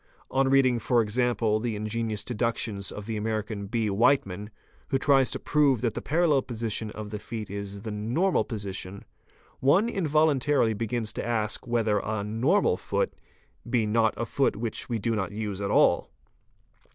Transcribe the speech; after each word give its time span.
On 0.31 0.49
reading, 0.49 0.79
for 0.79 0.99
example, 0.99 1.59
the 1.59 1.75
ingenious 1.75 2.23
deductions 2.23 2.91
of 2.91 3.05
the 3.05 3.17
American 3.17 3.69
R. 3.71 3.93
Whiteman 3.93 4.47
*®, 4.49 4.51
who 4.87 4.97
tries 4.97 5.29
to 5.29 5.37
prove 5.39 5.81
that 5.81 5.93
the 5.93 6.01
parallel 6.01 6.41
position 6.41 6.89
of 6.89 7.11
the 7.11 7.19
feet 7.19 7.51
is 7.51 7.83
the 7.83 7.91
'"'normal'' 7.91 8.45
position, 8.47 9.05
one 9.59 9.87
involuntarily 9.87 10.73
begins 10.73 11.13
to 11.13 11.23
ask 11.23 11.67
whether 11.67 11.99
a 11.99 12.23
"normal" 12.23 12.77
foot 12.77 13.13
be 13.69 13.85
not 13.85 14.15
a 14.17 14.25
foot 14.25 14.55
which 14.55 14.89
we 14.89 14.97
do 14.97 15.15
not 15.15 15.33
use 15.33 15.61
at 15.61 15.69
all. 15.69 16.09